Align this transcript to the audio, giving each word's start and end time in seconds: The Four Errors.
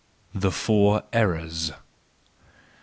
The 0.33 0.49
Four 0.51 1.03
Errors. 1.13 1.73